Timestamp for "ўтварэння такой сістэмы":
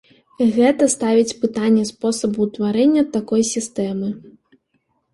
2.51-4.09